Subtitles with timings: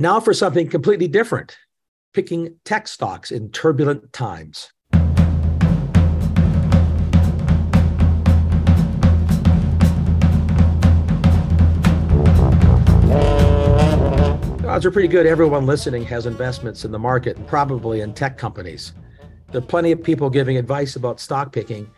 [0.00, 1.58] Now for something completely different
[2.14, 4.70] picking tech stocks in turbulent times.
[14.68, 18.38] Odds are pretty good everyone listening has investments in the market and probably in tech
[18.38, 18.92] companies.
[19.50, 21.90] There are plenty of people giving advice about stock picking.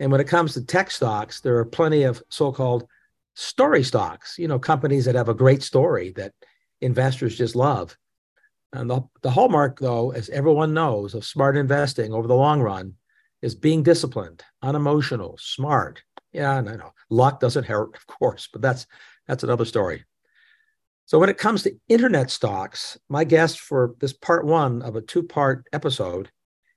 [0.00, 2.88] And when it comes to tech stocks, there are plenty of so called
[3.34, 6.32] story stocks, you know, companies that have a great story that
[6.80, 7.96] investors just love.
[8.72, 12.94] And the, the hallmark, though, as everyone knows, of smart investing over the long run
[13.40, 16.02] is being disciplined, unemotional, smart.
[16.32, 18.86] Yeah, and I know luck doesn't hurt, of course, but that's
[19.28, 20.04] that's another story.
[21.06, 25.02] So when it comes to internet stocks, my guest for this part one of a
[25.02, 26.30] two-part episode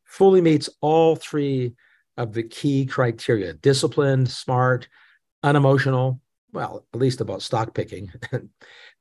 [0.03, 1.73] fully meets all three
[2.17, 4.87] of the key criteria: disciplined, smart,
[5.41, 6.21] unemotional.
[6.53, 8.11] Well, at least about stock picking.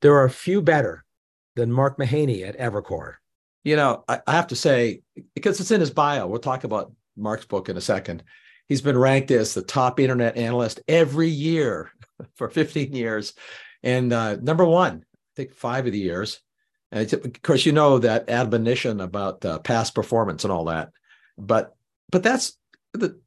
[0.02, 1.06] There are few better
[1.54, 3.14] than Mark Mahaney at Evercore.
[3.64, 5.00] You know, I, I have to say,
[5.34, 8.22] because it's in his bio, we'll talk about Mark's book in a second.
[8.68, 11.90] He's been ranked as the top internet analyst every year
[12.34, 13.32] for 15 years.
[13.82, 16.40] And uh, number one, I think five of the years.
[16.92, 20.90] And of course, you know that admonition about uh, past performance and all that.
[21.38, 21.74] But
[22.10, 22.56] but that's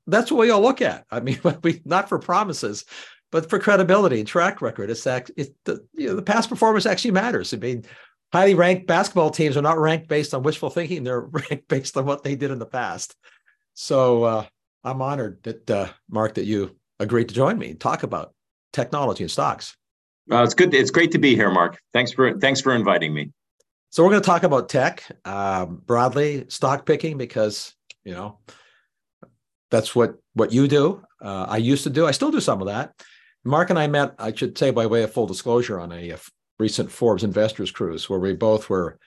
[0.07, 1.05] that's what we all look at.
[1.11, 2.85] I mean, we not for promises,
[3.31, 7.11] but for credibility and track record, it's, it's the, you know, the past performance actually
[7.11, 7.53] matters.
[7.53, 7.85] I mean,
[8.33, 12.05] highly ranked basketball teams are not ranked based on wishful thinking; they're ranked based on
[12.05, 13.16] what they did in the past.
[13.73, 14.45] So uh,
[14.83, 18.33] I'm honored that uh, Mark that you agreed to join me and talk about
[18.73, 19.75] technology and stocks.
[20.27, 20.73] Well, it's good.
[20.73, 21.80] It's great to be here, Mark.
[21.94, 23.31] Thanks for thanks for inviting me.
[23.91, 28.38] So we're going to talk about tech um, broadly, stock picking, because you know
[29.72, 31.03] that's what what you do.
[31.22, 32.05] Uh, I used to do.
[32.05, 32.94] I still do some of that.
[33.43, 36.19] Mark and I met, I should say, by way of full disclosure, on a, a
[36.59, 38.99] recent Forbes Investors Cruise, where we both were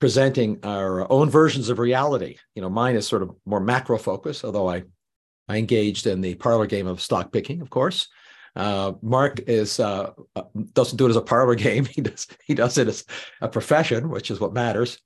[0.00, 2.36] presenting our own versions of reality.
[2.54, 4.84] You know, mine is sort of more macro focused, although I
[5.48, 8.08] I engaged in the parlor game of stock picking, of course.
[8.56, 10.42] Uh, Mark is uh, uh
[10.72, 11.84] doesn't do it as a parlor game.
[11.84, 13.04] He does he does it as
[13.40, 14.98] a profession, which is what matters.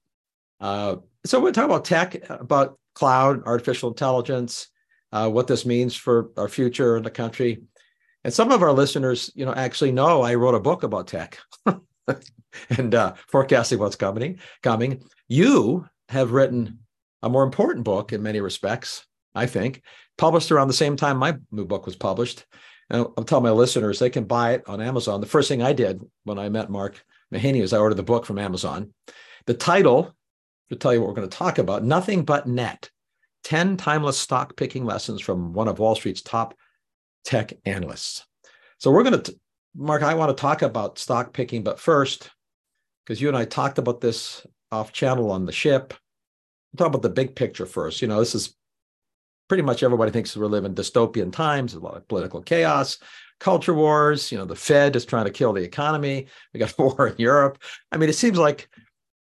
[0.61, 4.69] Uh, so we're talking about tech, about cloud, artificial intelligence,
[5.13, 7.63] uh, what this means for our future in the country.
[8.25, 11.39] And some of our listeners, you know, actually know I wrote a book about tech
[12.79, 14.39] and uh, forecasting what's coming.
[14.63, 16.81] Coming, you have written
[17.23, 19.83] a more important book in many respects, I think,
[20.19, 22.45] published around the same time my new book was published.
[22.91, 25.21] And I'll tell my listeners they can buy it on Amazon.
[25.21, 28.27] The first thing I did when I met Mark Mahaney was I ordered the book
[28.27, 28.93] from Amazon.
[29.47, 30.15] The title,
[30.69, 32.91] to tell you what we're going to talk about, Nothing But Net
[33.45, 36.55] 10 Timeless Stock Picking Lessons from one of Wall Street's top
[37.25, 38.25] tech analysts.
[38.79, 39.37] So we're going to,
[39.75, 42.31] Mark, I want to talk about stock picking, but first,
[43.05, 45.95] because you and I talked about this off channel on the ship,
[46.73, 48.03] we'll talk about the big picture first.
[48.03, 48.57] You know, this is
[49.49, 52.99] pretty much everybody thinks we're living dystopian times, a lot of political chaos,
[53.41, 54.31] culture wars.
[54.31, 56.27] You know, the Fed is trying to kill the economy.
[56.55, 57.59] We got war in Europe.
[57.91, 58.69] I mean, it seems like,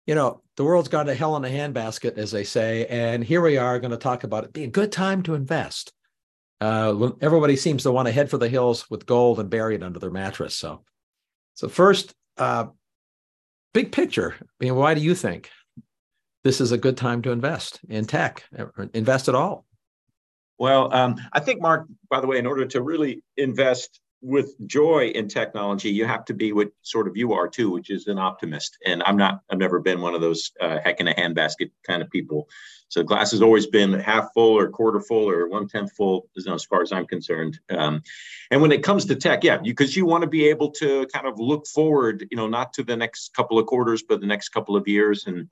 [0.05, 2.85] you know, the world's gone to hell in a handbasket, as they say.
[2.87, 5.93] And here we are going to talk about it being a good time to invest
[6.61, 9.83] uh, everybody seems to want to head for the hills with gold and bury it
[9.83, 10.55] under their mattress.
[10.55, 10.83] So,
[11.53, 12.67] so first, uh,
[13.73, 14.35] big picture.
[14.39, 15.49] I mean, why do you think
[16.43, 18.43] this is a good time to invest in tech?
[18.93, 19.65] Invest at all?
[20.57, 21.87] Well, um, I think, Mark.
[22.09, 26.33] By the way, in order to really invest with joy in technology, you have to
[26.33, 28.77] be what sort of you are too, which is an optimist.
[28.85, 29.41] And I'm not.
[29.49, 32.49] I've never been one of those uh, heck in a handbasket kind of people.
[32.89, 36.43] So glass has always been half full or quarter full or one tenth full, you
[36.45, 37.59] know, as far as I'm concerned.
[37.69, 38.01] Um,
[38.49, 41.05] and when it comes to tech, yeah, because you, you want to be able to
[41.13, 44.27] kind of look forward, you know, not to the next couple of quarters, but the
[44.27, 45.47] next couple of years and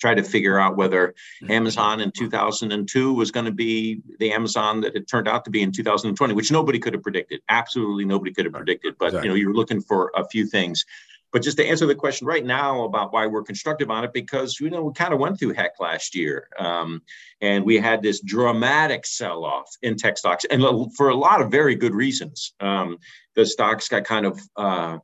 [0.00, 1.52] try to figure out whether mm-hmm.
[1.52, 5.62] Amazon in 2002 was going to be the Amazon that it turned out to be
[5.62, 7.40] in 2020, which nobody could have predicted.
[7.48, 8.96] Absolutely nobody could have predicted.
[8.98, 9.28] But exactly.
[9.28, 10.84] you know, you're looking for a few things.
[11.32, 14.58] But just to answer the question right now about why we're constructive on it, because
[14.58, 17.02] you know we kind of went through heck last year, um,
[17.40, 21.76] and we had this dramatic sell-off in tech stocks, and for a lot of very
[21.76, 22.54] good reasons.
[22.58, 22.98] Um,
[23.36, 24.98] the stocks got kind of uh,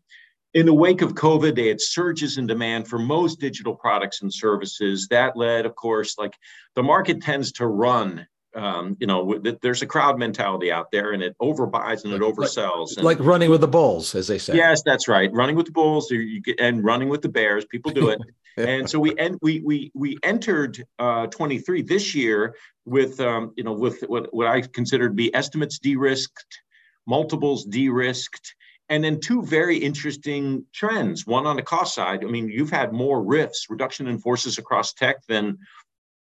[0.56, 4.32] in the wake of COVID, they had surges in demand for most digital products and
[4.32, 5.06] services.
[5.08, 6.34] That led, of course, like
[6.74, 11.22] the market tends to run um, you know, there's a crowd mentality out there, and
[11.22, 12.96] it overbuys and it oversells.
[12.96, 14.56] Like, like running with the bulls, as they say.
[14.56, 15.30] Yes, that's right.
[15.30, 16.10] Running with the bulls,
[16.42, 17.66] get, and running with the bears.
[17.66, 18.18] People do it,
[18.56, 22.56] and so we and we we we entered uh, 23 this year
[22.86, 26.62] with um, you know with what what I consider to be estimates de-risked,
[27.06, 28.54] multiples de-risked,
[28.88, 31.26] and then two very interesting trends.
[31.26, 32.24] One on the cost side.
[32.24, 35.58] I mean, you've had more RIFs reduction in forces across tech than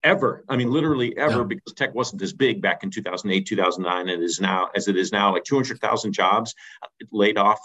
[0.03, 0.45] ever.
[0.49, 1.45] I mean, literally ever, yeah.
[1.45, 4.97] because tech wasn't as big back in 2008, 2009, and it is now as it
[4.97, 6.55] is now, like 200,000 jobs
[7.11, 7.61] laid off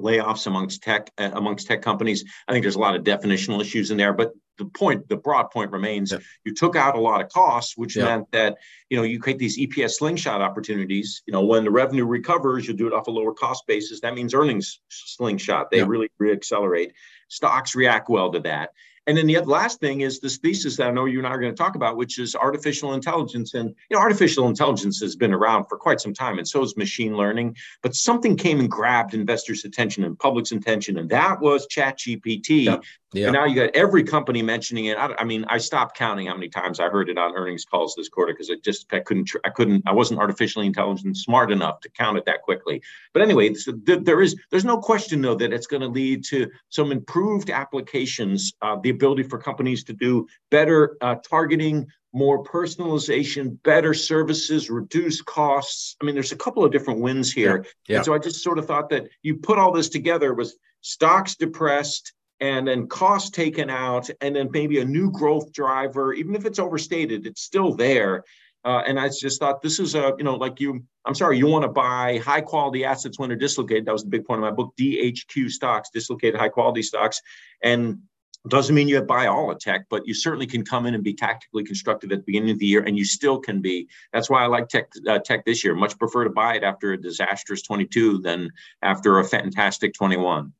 [0.00, 2.24] layoffs amongst tech uh, amongst tech companies.
[2.46, 5.50] I think there's a lot of definitional issues in there, but the point, the broad
[5.50, 6.18] point remains: yeah.
[6.44, 8.04] you took out a lot of costs, which yeah.
[8.04, 8.56] meant that
[8.90, 11.22] you know you create these EPS slingshot opportunities.
[11.26, 14.00] You know, when the revenue recovers, you do it off a lower cost basis.
[14.00, 15.70] That means earnings slingshot.
[15.70, 15.86] They yeah.
[15.86, 16.92] really reaccelerate.
[17.28, 18.70] Stocks react well to that.
[19.08, 21.40] And then the last thing is this thesis that I know you and I are
[21.40, 23.54] going to talk about, which is artificial intelligence.
[23.54, 26.76] And you know, artificial intelligence has been around for quite some time, and so is
[26.76, 27.56] machine learning.
[27.82, 32.66] But something came and grabbed investors' attention and public's attention, and that was ChatGPT.
[32.66, 32.84] Yep.
[33.14, 34.98] And now you got every company mentioning it.
[34.98, 37.94] I, I, mean, I stopped counting how many times I heard it on earnings calls
[37.96, 41.80] this quarter because I just I couldn't I couldn't I wasn't artificially intelligent smart enough
[41.80, 42.82] to count it that quickly.
[43.14, 46.22] But anyway, so th- there is there's no question though that it's going to lead
[46.24, 52.42] to some improved applications, uh, the ability for companies to do better uh, targeting, more
[52.42, 55.96] personalization, better services, reduce costs.
[56.00, 57.66] I mean, there's a couple of different wins here.
[57.86, 57.96] Yeah.
[57.96, 61.36] And so I just sort of thought that you put all this together was stocks
[61.36, 66.44] depressed and then cost taken out, and then maybe a new growth driver, even if
[66.44, 68.22] it's overstated, it's still there.
[68.64, 71.46] Uh, and I just thought this is a, you know, like you, I'm sorry, you
[71.46, 73.86] want to buy high quality assets when they're dislocated.
[73.86, 77.20] That was the big point of my book, DHQ stocks, dislocated high quality stocks.
[77.62, 78.00] And
[78.46, 81.14] doesn't mean you buy all of tech, but you certainly can come in and be
[81.14, 83.88] tactically constructive at the beginning of the year, and you still can be.
[84.12, 85.74] That's why I like tech uh, tech this year.
[85.74, 88.50] Much prefer to buy it after a disastrous 22 than
[88.82, 90.52] after a fantastic 21.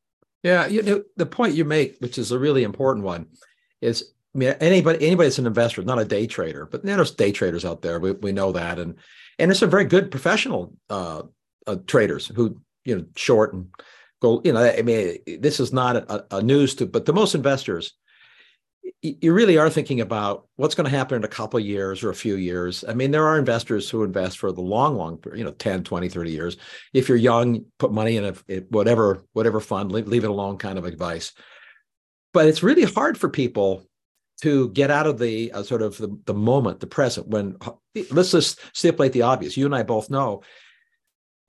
[0.43, 3.27] Yeah, you know the point you make, which is a really important one,
[3.81, 7.31] is I mean anybody anybody that's an investor, not a day trader, but there's day
[7.31, 7.99] traders out there.
[7.99, 8.95] We we know that, and
[9.37, 11.23] and there's some very good professional uh,
[11.65, 13.67] uh, traders who you know short and
[14.21, 14.41] go.
[14.43, 17.93] You know, I mean, this is not a, a news to, but to most investors
[19.01, 22.15] you really are thinking about what's going to happen in a couple years or a
[22.15, 22.83] few years.
[22.87, 25.83] I mean, there are investors who invest for the long, long, period, you know, 10,
[25.83, 26.57] 20, 30 years.
[26.93, 30.77] If you're young, put money in a whatever, whatever fund, leave, leave it alone kind
[30.77, 31.31] of advice.
[32.33, 33.85] But it's really hard for people
[34.41, 37.57] to get out of the uh, sort of the, the moment, the present, when
[38.11, 39.57] let's just stipulate the obvious.
[39.57, 40.43] You and I both know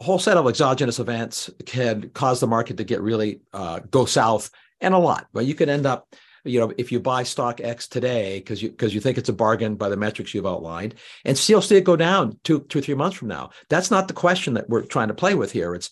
[0.00, 4.50] whole set of exogenous events can cause the market to get really uh, go south
[4.80, 6.08] and a lot, but you could end up
[6.44, 9.34] you know, if you buy stock X today because you because you think it's a
[9.34, 10.94] bargain by the metrics you've outlined,
[11.24, 13.50] and still see it go down two two three months from now.
[13.68, 15.74] That's not the question that we're trying to play with here.
[15.74, 15.90] It's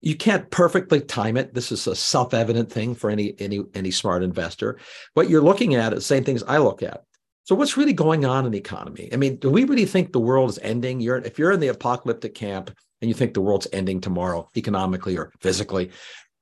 [0.00, 1.52] you can't perfectly time it.
[1.52, 4.78] This is a self-evident thing for any any any smart investor.
[5.14, 7.04] What you're looking at is the same things I look at.
[7.44, 9.08] So what's really going on in the economy?
[9.12, 11.00] I mean, do we really think the world is ending?
[11.00, 12.70] You're if you're in the apocalyptic camp
[13.00, 15.90] and you think the world's ending tomorrow economically or physically,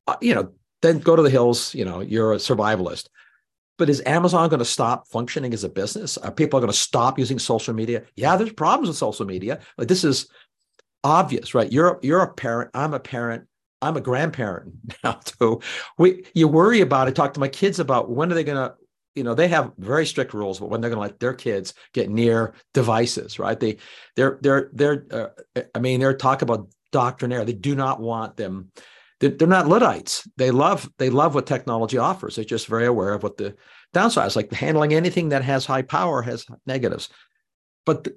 [0.06, 0.52] uh, you know,
[0.82, 1.74] then go to the hills.
[1.74, 3.08] You know, you're a survivalist.
[3.76, 6.16] But is Amazon going to stop functioning as a business?
[6.16, 8.04] Are people going to stop using social media?
[8.14, 9.58] Yeah, there's problems with social media.
[9.76, 10.28] Like this is
[11.02, 11.70] obvious, right?
[11.70, 12.70] You're you're a parent.
[12.74, 13.46] I'm a parent.
[13.82, 14.74] I'm a grandparent
[15.04, 15.60] now too.
[15.98, 17.16] We you worry about it.
[17.16, 18.74] Talk to my kids about when are they going to
[19.14, 21.74] you know they have very strict rules but when they're going to let their kids
[21.92, 23.76] get near devices right they
[24.16, 28.70] they're they're they're uh, i mean they're talking about doctrinaire they do not want them
[29.20, 30.28] they're not Luddites.
[30.36, 32.36] They love they love what technology offers.
[32.36, 33.56] They're just very aware of what the
[33.94, 34.36] downsides.
[34.36, 37.08] Like handling anything that has high power has negatives.
[37.86, 38.08] But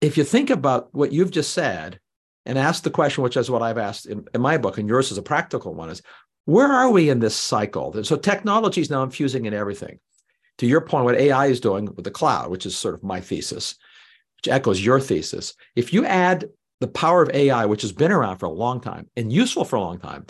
[0.00, 2.00] if you think about what you've just said
[2.46, 5.10] and ask the question, which is what I've asked in, in my book, and yours
[5.10, 6.02] is a practical one, is
[6.46, 8.04] where are we in this cycle?
[8.04, 9.98] So technology is now infusing in everything.
[10.58, 13.20] To your point, what AI is doing with the cloud, which is sort of my
[13.20, 13.76] thesis,
[14.38, 15.54] which echoes your thesis.
[15.74, 16.48] If you add
[16.80, 19.76] the power of AI, which has been around for a long time and useful for
[19.76, 20.26] a long time.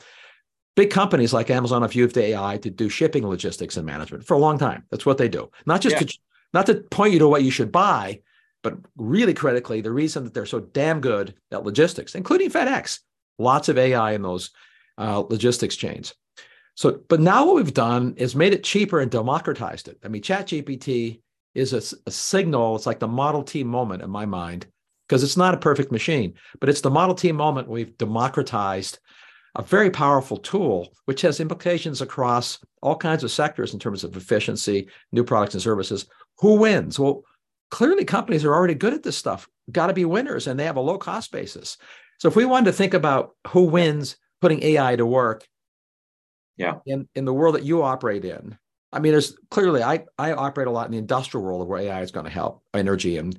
[0.76, 4.38] Big companies like Amazon have used AI to do shipping logistics and management for a
[4.38, 4.84] long time.
[4.90, 5.50] That's what they do.
[5.66, 6.06] Not just yeah.
[6.06, 6.18] to,
[6.52, 8.20] not to point you to what you should buy,
[8.62, 13.00] but really critically, the reason that they're so damn good at logistics, including FedEx,
[13.38, 14.50] lots of AI in those
[14.96, 16.14] uh, logistics chains.
[16.74, 19.98] So, but now what we've done is made it cheaper and democratized it.
[20.04, 21.20] I mean, ChatGPT
[21.54, 22.74] is a, a signal.
[22.74, 24.66] It's like the Model T moment in my mind
[25.08, 28.98] because it's not a perfect machine, but it's the Model T moment we've democratized
[29.56, 34.16] a very powerful tool, which has implications across all kinds of sectors in terms of
[34.16, 36.06] efficiency, new products and services.
[36.38, 36.98] Who wins?
[36.98, 37.22] Well,
[37.70, 40.76] clearly companies are already good at this stuff, got to be winners, and they have
[40.76, 41.76] a low cost basis.
[42.18, 45.46] So if we wanted to think about who wins putting AI to work,
[46.56, 48.56] yeah, in, in the world that you operate in,
[48.92, 52.02] I mean, there's clearly I I operate a lot in the industrial world where AI
[52.02, 53.38] is going to help energy and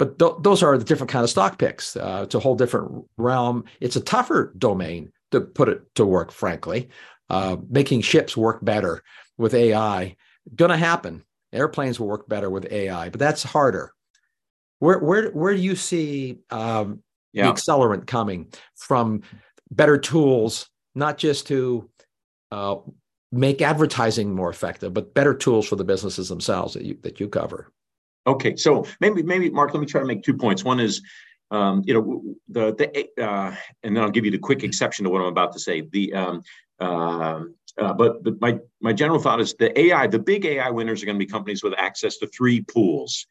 [0.00, 1.94] but th- those are the different kind of stock picks.
[1.94, 3.64] Uh, it's a whole different realm.
[3.80, 6.88] It's a tougher domain to put it to work, frankly,
[7.28, 9.02] uh, making ships work better
[9.36, 10.16] with AI.
[10.54, 11.22] Going to happen.
[11.52, 13.92] Airplanes will work better with AI, but that's harder.
[14.78, 17.02] Where where where do you see um,
[17.34, 17.46] yeah.
[17.46, 19.22] the accelerant coming from?
[19.70, 21.88] Better tools, not just to
[22.50, 22.76] uh,
[23.32, 27.28] make advertising more effective, but better tools for the businesses themselves that you that you
[27.28, 27.72] cover.
[28.26, 30.64] Okay, so maybe maybe Mark, let me try to make two points.
[30.64, 31.02] One is
[31.50, 35.10] um, you know, the the uh, and then I'll give you the quick exception to
[35.10, 35.80] what I'm about to say.
[35.80, 36.42] The um,
[36.78, 37.42] uh,
[37.78, 41.06] uh, but but my my general thought is the AI, the big AI winners are
[41.06, 43.26] going to be companies with access to three pools: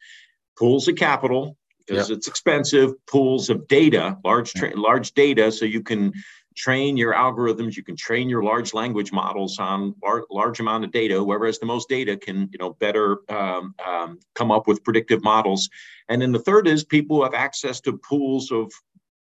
[0.58, 2.18] pools of capital because yep.
[2.18, 6.12] it's expensive, pools of data, large tra- large data, so you can
[6.60, 10.90] train your algorithms you can train your large language models on large, large amount of
[10.90, 14.84] data whoever has the most data can you know better um, um, come up with
[14.84, 15.70] predictive models.
[16.10, 18.70] And then the third is people who have access to pools of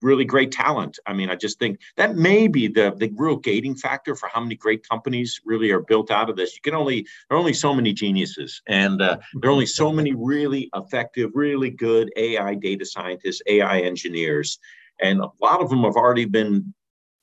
[0.03, 0.99] really great talent.
[1.07, 4.41] I mean i just think that may be the the real gating factor for how
[4.41, 6.53] many great companies really are built out of this.
[6.55, 9.91] You can only there are only so many geniuses and uh, there are only so
[9.91, 14.59] many really effective really good ai data scientists ai engineers
[15.01, 16.73] and a lot of them have already been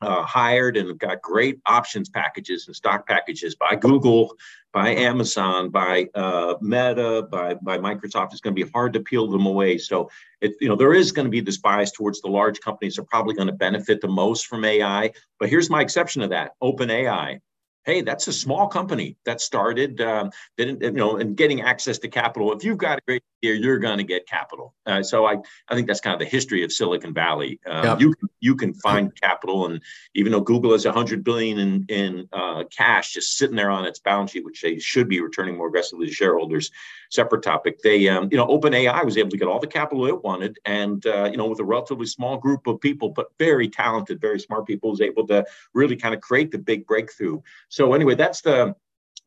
[0.00, 4.36] uh, hired and got great options packages and stock packages by Google,
[4.72, 8.32] by Amazon, by uh, Meta, by by Microsoft.
[8.32, 9.78] It's going to be hard to peel them away.
[9.78, 12.98] So it you know there is going to be this bias towards the large companies
[12.98, 15.12] are probably going to benefit the most from AI.
[15.38, 17.40] But here's my exception to that: OpenAI
[17.84, 22.08] hey, that's a small company that started, um, didn't you know, and getting access to
[22.08, 22.52] capital.
[22.52, 24.74] If you've got a great you're going to get capital.
[24.86, 25.36] Uh, so I,
[25.68, 27.60] I think that's kind of the history of Silicon Valley.
[27.66, 28.00] Um, yep.
[28.00, 29.82] You can you can find capital, and
[30.14, 33.98] even though Google has 100 billion in in uh, cash just sitting there on its
[33.98, 36.70] balance sheet, which they should be returning more aggressively to shareholders,
[37.10, 37.80] separate topic.
[37.82, 41.04] They, um, you know, OpenAI was able to get all the capital it wanted, and
[41.06, 44.66] uh, you know, with a relatively small group of people, but very talented, very smart
[44.66, 45.44] people, was able to
[45.74, 47.40] really kind of create the big breakthrough.
[47.68, 48.74] So anyway, that's the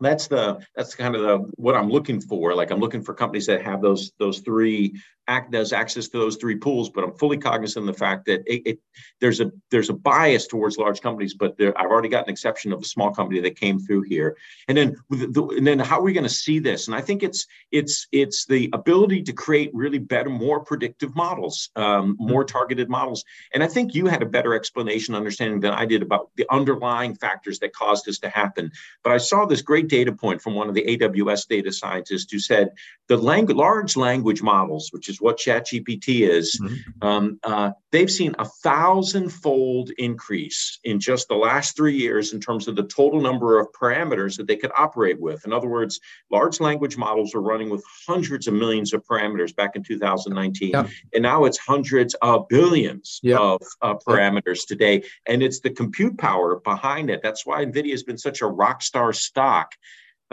[0.04, 2.54] that's the that's kind of the what I'm looking for.
[2.56, 6.38] Like I'm looking for companies that have those those three act does access to those
[6.38, 8.80] three pools, but I'm fully cognizant of the fact that it, it
[9.22, 12.74] there's a there's a bias towards large companies, but there, I've already got an exception
[12.74, 14.38] of a small company that came through here.
[14.68, 16.88] And then the, and then how are we going to see this?
[16.88, 21.70] And I think it's it's it's the ability to create really better, more predictive models,
[21.76, 23.24] um, more targeted models.
[23.54, 27.16] And I think you had a better explanation, understanding than I did about the underlying
[27.16, 28.72] factors that caused this to happen.
[29.04, 32.40] But I saw this great data point from one of the AWS data scientists who
[32.40, 32.70] said
[33.08, 37.08] the language, large language models, which is what ChatGPT is, mm-hmm.
[37.08, 42.68] um, uh, they've seen a thousand-fold increase in just the last three years in terms
[42.68, 45.46] of the total number of parameters that they could operate with.
[45.46, 46.00] In other words,
[46.32, 50.88] large language models were running with hundreds of millions of parameters back in 2019, yep.
[51.14, 56.58] and now it's hundreds of billions of uh, parameters today, and it's the compute power
[56.58, 57.22] behind it.
[57.22, 59.74] That's why NVIDIA has been such a rock star stock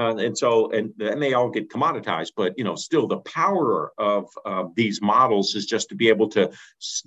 [0.01, 3.93] uh, and so, and then they all get commoditized, but you know, still the power
[3.99, 6.51] of uh, these models is just to be able to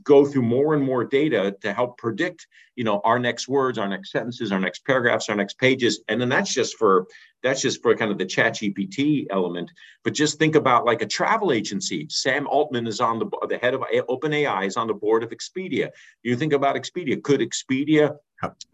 [0.04, 2.46] go through more and more data to help predict,
[2.76, 6.22] you know, our next words, our next sentences, our next paragraphs, our next pages, and
[6.22, 7.08] then that's just for
[7.44, 9.72] that's just for kind of the chat gpt element.
[10.04, 12.08] But just think about like a travel agency.
[12.10, 15.90] Sam altman is on the the head of openai is on the board of expedia.
[16.24, 17.22] You think about expedia.
[17.22, 18.16] Could expedia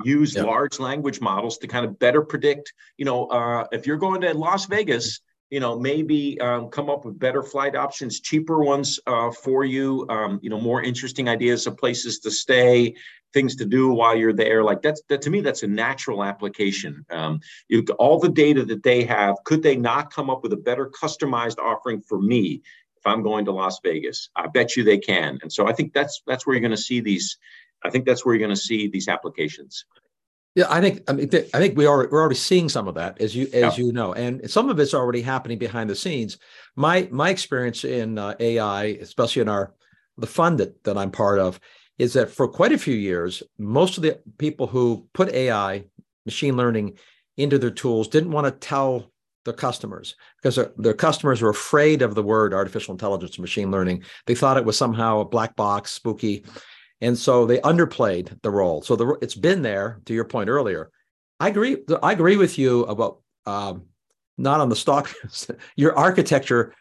[0.04, 4.22] use large language models to kind of better predict you know uh, if you're going
[4.22, 9.00] to las vegas you know maybe um, come up with better flight options cheaper ones
[9.08, 12.94] uh, for you um, you know more interesting ideas of places to stay
[13.34, 14.64] things to do while you're there.
[14.64, 17.06] Like that's that to me that's a natural application.
[17.10, 20.58] Um, you, all the data that they have could they not come up with a
[20.58, 22.62] better customized offering for me
[22.98, 24.30] if i'm going to las vegas?
[24.36, 25.40] I bet you they can.
[25.42, 27.38] And so i think that's that's where you're going to see these
[27.84, 29.86] i think that's where you're going to see these applications
[30.56, 33.22] yeah, I think I mean I think we are we're already seeing some of that
[33.22, 33.84] as you as yeah.
[33.86, 36.38] you know, and some of it's already happening behind the scenes.
[36.76, 39.74] My my experience in uh, AI, especially in our
[40.18, 41.60] the fund that that I'm part of,
[41.98, 45.86] is that for quite a few years, most of the people who put AI,
[46.26, 46.98] machine learning,
[47.38, 49.12] into their tools didn't want to tell
[49.46, 53.72] their customers because their, their customers were afraid of the word artificial intelligence and machine
[53.72, 54.04] learning.
[54.26, 56.44] They thought it was somehow a black box, spooky,
[57.02, 58.82] and so they underplayed the role.
[58.82, 60.02] So the, it's been there.
[60.06, 60.92] To your point earlier,
[61.40, 61.78] I agree.
[62.04, 63.86] I agree with you about um,
[64.38, 65.10] not on the stock.
[65.76, 66.74] your architecture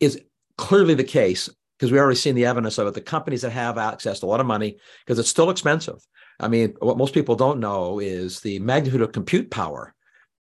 [0.00, 0.20] is
[0.56, 1.48] clearly the case
[1.78, 2.94] because we already seen the evidence of it.
[2.94, 5.98] The companies that have access to a lot of money, because it's still expensive.
[6.40, 9.94] I mean, what most people don't know is the magnitude of compute power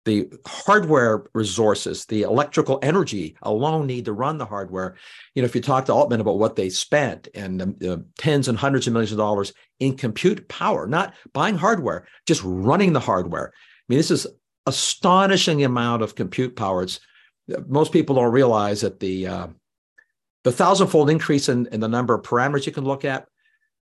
[0.05, 4.97] the hardware resources, the electrical energy alone need to run the hardware.
[5.35, 8.57] You know, if you talk to Altman about what they spent and uh, tens and
[8.57, 13.53] hundreds of millions of dollars in compute power, not buying hardware, just running the hardware.
[13.55, 14.27] I mean, this is
[14.67, 16.83] astonishing amount of compute power.
[16.83, 17.01] It's
[17.67, 19.49] most people don't realize that the uh,
[20.45, 23.27] the thousandfold increase in, in the number of parameters you can look at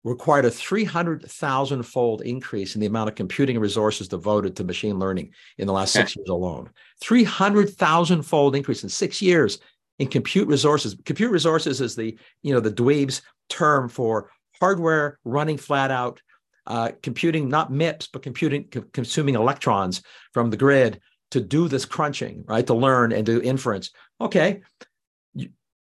[0.07, 5.33] required a 300,000 fold increase in the amount of computing resources devoted to machine learning
[5.59, 6.71] in the last six years alone.
[7.03, 9.59] 300,000 fold increase in six years
[9.99, 10.97] in compute resources.
[11.05, 16.23] Compute resources is the, you know, the dweeb's term for hardware running flat out,
[16.69, 21.01] uh, computing, not MIPS, but computing, co- consuming electrons from the grid
[21.33, 22.67] to do this crunching, right?
[22.69, 23.91] To learn and do inference.
[24.21, 24.63] Okay.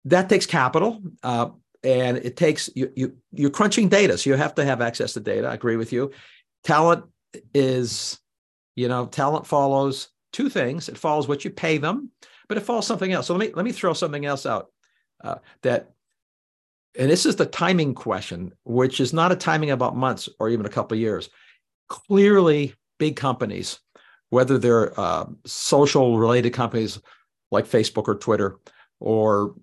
[0.07, 1.03] That takes capital.
[1.23, 1.51] Uh,
[1.85, 5.21] and it takes you you you're crunching data so you have to have access to
[5.21, 5.49] data.
[5.49, 6.11] I agree with you.
[6.65, 7.05] Talent
[7.55, 8.19] is
[8.77, 10.89] you know talent follows two things.
[10.89, 12.11] It follows what you pay them
[12.49, 13.27] but it follows something else.
[13.27, 14.69] So let me let me throw something else out
[15.23, 15.91] uh, that
[16.99, 20.67] and this is the timing question which is not a timing about months or even
[20.67, 21.29] a couple of years.
[21.89, 23.79] Clearly big companies
[24.31, 27.01] whether they're uh, social related companies
[27.51, 28.59] like facebook or twitter
[29.01, 29.55] or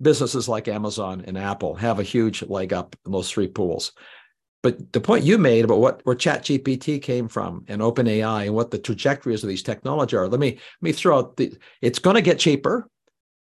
[0.00, 3.92] businesses like Amazon and Apple have a huge leg up in those three pools.
[4.62, 8.70] But the point you made about what where ChatGPT came from and OpenAI and what
[8.70, 12.16] the trajectories of these technology are, let me let me throw out the it's going
[12.16, 12.88] to get cheaper.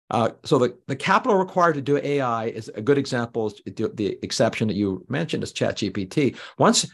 [0.09, 3.53] Uh, so the, the capital required to do AI is a good example.
[3.65, 6.37] The exception that you mentioned is ChatGPT.
[6.57, 6.91] Once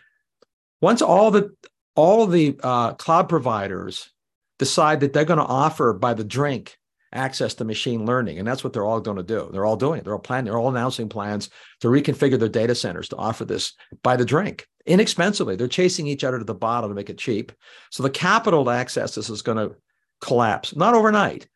[0.82, 1.56] once all the
[1.96, 4.12] all the uh, cloud providers
[4.60, 6.78] decide that they're going to offer by the drink
[7.14, 8.40] access to machine learning.
[8.40, 9.50] And that's what they're all going to do.
[9.52, 10.00] They're all doing.
[10.00, 10.04] It.
[10.04, 10.46] They're all planning.
[10.46, 11.50] They're all announcing plans
[11.82, 13.74] to reconfigure their data centers to offer this
[14.04, 15.56] by the drink inexpensively.
[15.56, 17.52] They're chasing each other to the bottom to make it cheap.
[17.92, 19.76] So the capital to access this is going to
[20.22, 21.48] collapse, not overnight,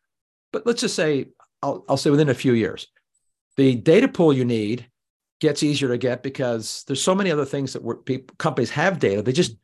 [0.52, 1.28] but let's just say,
[1.62, 2.88] I'll, I'll say within a few years.
[3.58, 4.88] The data pool you need
[5.40, 9.22] gets easier to get because there's so many other things that people, companies have data.
[9.22, 9.56] They just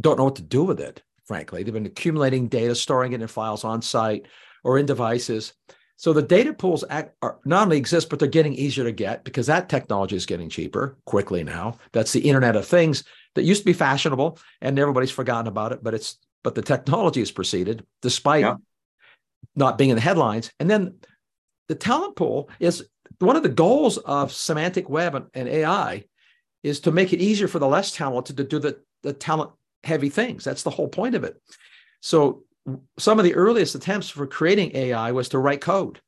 [0.00, 1.62] don't know what to do with it, frankly.
[1.62, 4.26] They've been accumulating data, storing it in files on site
[4.64, 5.52] or in devices.
[5.96, 9.24] So the data pools act, are, not only exist, but they're getting easier to get
[9.24, 11.78] because that technology is getting cheaper quickly now.
[11.92, 15.82] That's the Internet of Things that used to be fashionable, and everybody's forgotten about it.
[15.82, 18.56] But it's but the technology has proceeded despite yeah.
[19.54, 20.50] not being in the headlines.
[20.58, 20.96] And then
[21.68, 22.84] the talent pool is
[23.20, 26.04] one of the goals of semantic web and, and AI
[26.62, 29.52] is to make it easier for the less talented to do the, the talent
[29.84, 30.44] heavy things.
[30.44, 31.40] That's the whole point of it.
[32.00, 32.44] So
[32.98, 36.00] some of the earliest attempts for creating AI was to write code,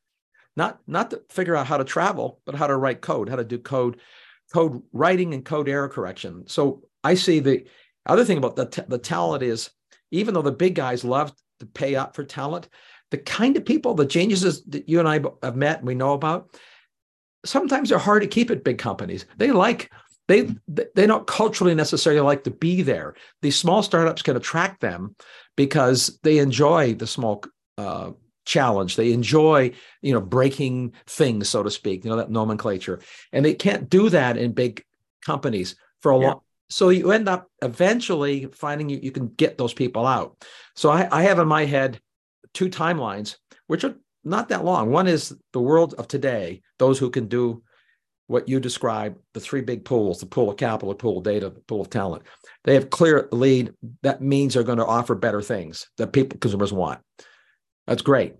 [0.56, 3.44] not not to figure out how to travel, but how to write code, how to
[3.44, 4.00] do code,
[4.52, 6.46] code writing and code error correction.
[6.46, 7.64] So I see the
[8.06, 9.70] other thing about the t- the talent is
[10.10, 12.68] even though the big guys love to pay up for talent,
[13.10, 16.12] the kind of people, the geniuses that you and I have met and we know
[16.12, 16.56] about,
[17.44, 19.26] sometimes they're hard to keep at big companies.
[19.36, 19.90] They like
[20.28, 23.14] they they don't culturally necessarily like to be there.
[23.42, 25.16] These small startups can attract them
[25.56, 27.44] because they enjoy the small
[27.76, 28.12] uh,
[28.44, 28.96] challenge.
[28.96, 33.00] They enjoy, you know, breaking things, so to speak, you know, that nomenclature.
[33.32, 34.82] And they can't do that in big
[35.24, 36.26] companies for a yeah.
[36.26, 36.40] long.
[36.70, 40.42] So you end up eventually finding you, you can get those people out.
[40.74, 42.00] So I, I have in my head
[42.52, 44.90] two timelines, which are not that long.
[44.90, 47.62] One is the world of today, those who can do
[48.26, 51.50] what you describe the three big pools the pool of capital the pool of data
[51.50, 52.22] the pool of talent.
[52.64, 53.74] They have clear lead.
[54.02, 57.00] That means they're going to offer better things that people consumers want.
[57.86, 58.34] That's great.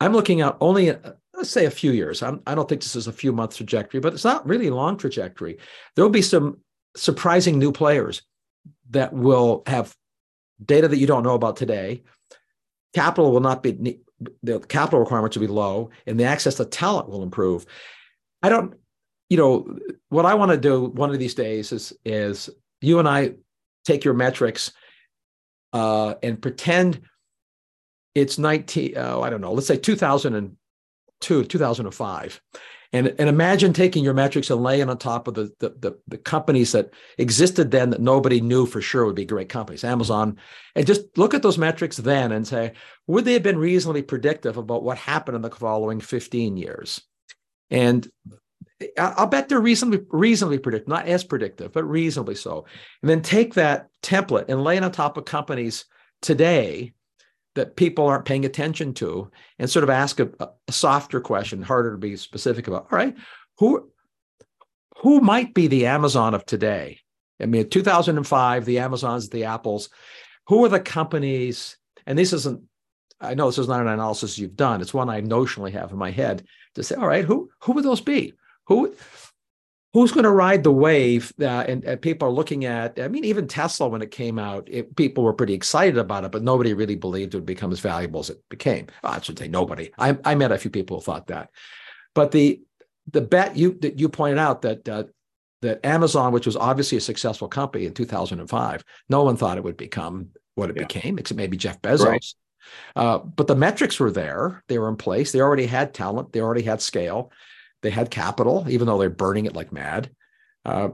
[0.00, 2.22] I'm looking at only uh, let's say a few years.
[2.22, 4.68] I'm, i do not think this is a few month trajectory but it's not really
[4.68, 5.58] a long trajectory.
[5.94, 6.58] There'll be some
[6.96, 8.22] surprising new players
[8.90, 9.94] that will have
[10.64, 12.02] data that you don't know about today.
[12.94, 14.00] Capital will not be
[14.42, 17.66] the capital requirements will be low and the access to talent will improve.
[18.42, 18.74] I don't
[19.28, 23.08] you know, what I want to do one of these days is is you and
[23.08, 23.34] I
[23.84, 24.72] take your metrics
[25.72, 27.02] uh, and pretend
[28.14, 32.40] it's 19, oh, I don't know, let's say 2002, 2005.
[32.92, 36.16] And, and imagine taking your metrics and laying on top of the, the, the, the,
[36.16, 40.38] companies that existed then that nobody knew for sure would be great companies, Amazon,
[40.74, 42.72] and just look at those metrics then and say,
[43.06, 47.02] would they have been reasonably predictive about what happened in the following 15 years?
[47.70, 48.08] And
[48.98, 52.66] I'll bet they're reasonably reasonably predictive, not as predictive, but reasonably so.
[53.02, 55.86] And then take that template and lay it on top of companies
[56.20, 56.92] today
[57.54, 60.28] that people aren't paying attention to, and sort of ask a,
[60.68, 62.88] a softer question, harder to be specific about.
[62.92, 63.16] All right,
[63.58, 63.90] who
[64.98, 67.00] who might be the Amazon of today?
[67.40, 69.88] I mean, 2005, the Amazons, the Apples.
[70.48, 72.62] Who are the companies and this isn't
[73.20, 74.82] I know this is not an analysis you've done.
[74.82, 77.84] It's one I notionally have in my head to say, all right, who who would
[77.84, 78.34] those be?
[78.66, 78.94] Who
[79.92, 81.32] who's going to ride the wave?
[81.40, 83.00] Uh, and, and, people are looking at.
[83.00, 86.32] I mean, even Tesla when it came out, it, people were pretty excited about it,
[86.32, 88.88] but nobody really believed it would become as valuable as it became.
[89.02, 89.90] Well, I should say nobody.
[89.98, 91.50] I, I met a few people who thought that,
[92.14, 92.60] but the
[93.12, 95.04] the bet you that you pointed out that uh,
[95.62, 99.76] that Amazon, which was obviously a successful company in 2005, no one thought it would
[99.76, 100.82] become what it yeah.
[100.82, 102.06] became, except maybe Jeff Bezos.
[102.06, 102.34] Right.
[102.94, 105.32] Uh, but the metrics were there, they were in place.
[105.32, 107.30] They already had talent, they already had scale,
[107.82, 110.10] they had capital, even though they're burning it like mad.
[110.64, 110.90] Uh,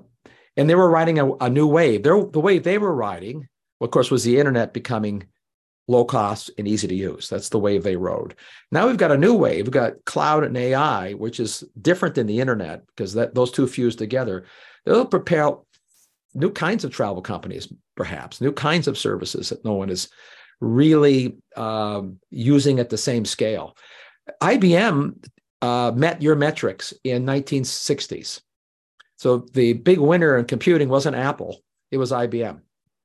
[0.56, 2.02] and they were riding a, a new wave.
[2.02, 3.48] They're, the wave they were riding,
[3.80, 5.24] of course, was the internet becoming
[5.88, 7.28] low cost and easy to use.
[7.28, 8.34] That's the wave they rode.
[8.70, 9.66] Now we've got a new wave.
[9.66, 13.66] We've got cloud and AI, which is different than the internet because that those two
[13.66, 14.44] fused together.
[14.84, 15.52] They'll prepare
[16.34, 20.08] new kinds of travel companies, perhaps new kinds of services that no one is
[20.60, 23.76] really um, using at the same scale.
[24.40, 25.28] IBM
[25.62, 28.40] uh, met your metrics in 1960s.
[29.16, 32.60] So the big winner in computing wasn't Apple, it was IBM.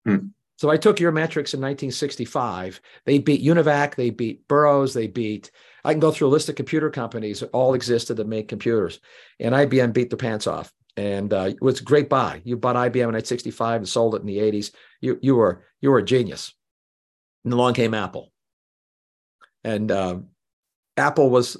[0.05, 0.17] Hmm.
[0.57, 2.81] So I took your metrics in 1965.
[3.05, 5.51] They beat Univac, they beat Burroughs, they beat,
[5.85, 8.99] I can go through a list of computer companies that all existed that made computers.
[9.39, 10.73] And IBM beat their pants off.
[10.95, 12.41] And uh, it was a great buy.
[12.43, 14.71] You bought IBM in 1965 and sold it in the 80s.
[14.99, 16.55] You, you, were, you were a genius.
[17.43, 18.31] And along came Apple.
[19.63, 20.17] And uh,
[20.97, 21.57] Apple was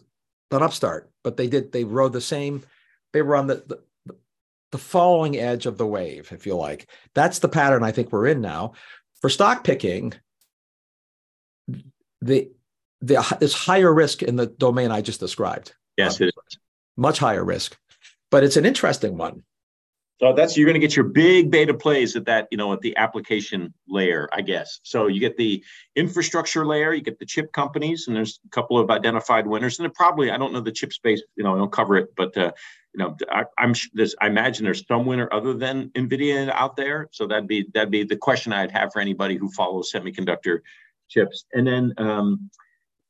[0.52, 2.64] an upstart, but they did, they rode the same,
[3.14, 3.80] they were on the, the,
[4.72, 6.90] the following edge of the wave, if you like.
[7.14, 8.74] That's the pattern I think we're in now.
[9.22, 10.14] For stock picking,
[12.22, 12.52] the
[13.02, 15.74] the there's higher risk in the domain I just described.
[15.98, 16.60] Yes, it is.
[16.96, 17.78] Much higher risk,
[18.32, 19.44] but it's an interesting one.
[20.20, 22.82] So that's you're going to get your big beta plays at that, you know, at
[22.82, 24.80] the application layer, I guess.
[24.84, 25.64] So you get the
[25.96, 29.80] infrastructure layer, you get the chip companies, and there's a couple of identified winners.
[29.80, 32.36] And probably, I don't know the chip space, you know, I don't cover it, but
[32.36, 32.52] uh,
[32.96, 37.10] you know, I, am there's, I imagine there's some winner other than Nvidia out there.
[37.12, 40.62] So that'd be that'd be the question I'd have for anybody who follows semiconductor
[41.10, 41.46] chips.
[41.54, 42.50] And then um,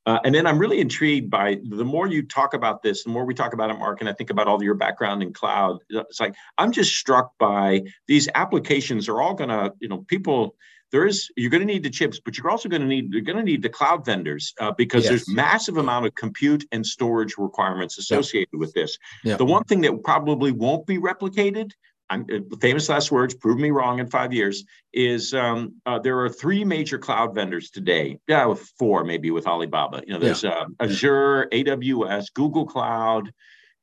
[0.08, 3.26] uh, and then I'm really intrigued by the more you talk about this, the more
[3.26, 5.80] we talk about it, Mark, and I think about all your background in cloud.
[5.90, 10.56] It's like I'm just struck by these applications are all going to, you know, people.
[10.94, 13.22] There is you're going to need the chips, but you're also going to need you're
[13.22, 15.10] going to need the cloud vendors uh, because yes.
[15.10, 18.98] there's massive amount of compute and storage requirements associated with this.
[19.26, 21.72] The one thing that probably won't be replicated
[22.10, 26.20] I'm, uh, famous last words, prove me wrong in five years, is um, uh, there
[26.20, 28.20] are three major cloud vendors today.
[28.28, 30.04] Yeah, with four maybe with Alibaba.
[30.06, 30.52] You know, there's yeah.
[30.52, 33.34] uh, Azure, AWS, Google Cloud,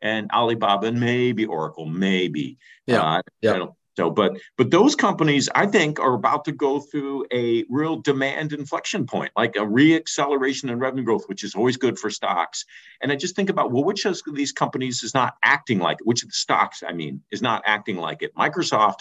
[0.00, 2.58] and Alibaba, and maybe Oracle, maybe.
[2.86, 3.02] Yeah.
[3.02, 3.66] Uh, yeah.
[3.96, 8.52] So, but but those companies, I think, are about to go through a real demand
[8.52, 12.64] inflection point, like a reacceleration in revenue growth, which is always good for stocks.
[13.00, 16.06] And I just think about well, which of these companies is not acting like it?
[16.06, 18.34] Which of the stocks, I mean, is not acting like it?
[18.34, 19.00] Microsoft,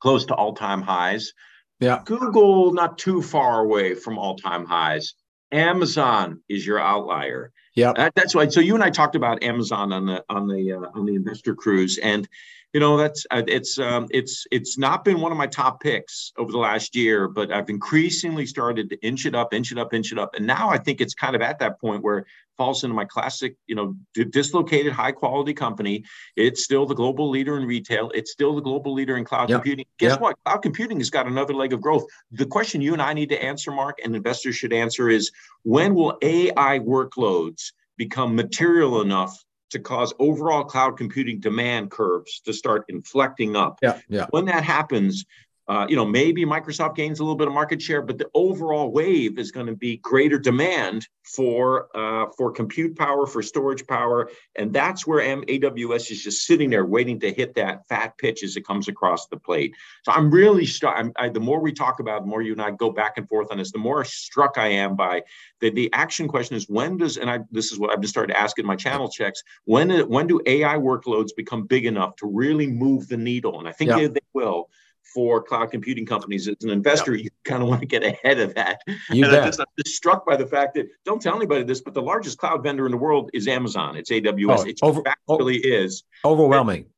[0.00, 1.32] close to all-time highs.
[1.78, 2.02] Yeah.
[2.04, 5.14] Google, not too far away from all-time highs.
[5.52, 7.52] Amazon is your outlier.
[7.74, 8.48] Yeah, that, that's why.
[8.48, 11.54] So you and I talked about Amazon on the on the uh, on the investor
[11.54, 12.28] cruise, and
[12.72, 16.32] you know that's uh, it's um, it's it's not been one of my top picks
[16.38, 19.92] over the last year, but I've increasingly started to inch it up, inch it up,
[19.92, 22.26] inch it up, and now I think it's kind of at that point where it
[22.56, 23.96] falls into my classic, you know,
[24.30, 26.04] dislocated high quality company.
[26.36, 28.10] It's still the global leader in retail.
[28.14, 29.58] It's still the global leader in cloud yep.
[29.58, 29.86] computing.
[29.98, 30.20] Guess yep.
[30.20, 30.36] what?
[30.44, 32.04] Cloud computing has got another leg of growth.
[32.32, 35.94] The question you and I need to answer, Mark, and investors should answer is when
[35.94, 39.36] will AI workloads become material enough
[39.70, 43.78] to cause overall cloud computing demand curves to start inflecting up.
[43.82, 44.26] Yeah, yeah.
[44.30, 45.24] When that happens,
[45.70, 48.90] uh, you know, maybe Microsoft gains a little bit of market share, but the overall
[48.90, 54.28] wave is going to be greater demand for uh, for compute power, for storage power,
[54.56, 58.56] and that's where AWS is just sitting there waiting to hit that fat pitch as
[58.56, 59.72] it comes across the plate.
[60.02, 61.06] So I'm really struck.
[61.32, 63.58] the more we talk about, the more you and I go back and forth on
[63.58, 65.22] this, the more struck I am by
[65.60, 68.36] the the action question is when does and I this is what I've just started
[68.36, 73.06] asking my channel checks when when do AI workloads become big enough to really move
[73.06, 73.60] the needle?
[73.60, 73.98] And I think yeah.
[73.98, 74.68] they, they will
[75.14, 76.48] for cloud computing companies.
[76.48, 78.80] As an investor you kind of want to get ahead of that.
[79.10, 79.42] You and bet.
[79.42, 82.02] I'm, just, I'm just struck by the fact that don't tell anybody this but the
[82.02, 83.96] largest cloud vendor in the world is amazon.
[83.96, 86.04] It's aws oh, it over, oh, actually is.
[86.24, 86.80] overwhelming.
[86.80, 86.88] and,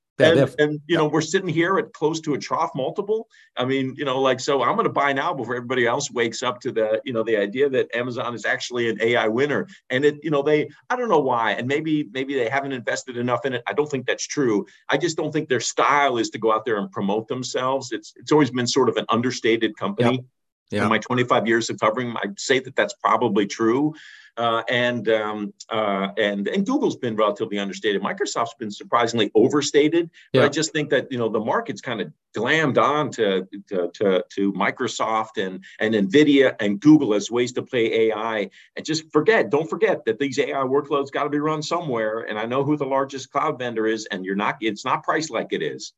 [0.58, 3.28] and, you know we're sitting here at close to a trough multiple.
[3.56, 6.42] I mean you know like so i'm going to buy now before everybody else wakes
[6.42, 9.66] up to the you know the idea that amazon is actually an ai winner.
[9.90, 13.16] And it you know they i don't know why and maybe maybe they haven't invested
[13.16, 13.62] enough in it.
[13.66, 14.66] I don't think that's true.
[14.88, 17.92] I just don't think their style is to go out there and promote themselves.
[17.92, 20.24] It's it's always been sort of an understated company.
[20.70, 20.84] Yeah.
[20.84, 23.92] In my 25 years of covering, I'd say that that's probably true.
[24.36, 28.00] Uh, and um, uh, and and Google's been relatively understated.
[28.00, 30.10] Microsoft's been surprisingly overstated.
[30.32, 30.44] But.
[30.44, 34.24] I just think that you know the market's kind of glammed on to, to, to,
[34.30, 38.48] to, Microsoft and, and NVIDIA and Google as ways to play AI.
[38.76, 42.20] And just forget, don't forget that these AI workloads got to be run somewhere.
[42.20, 45.30] And I know who the largest cloud vendor is, and you're not, it's not priced
[45.30, 45.92] like it is.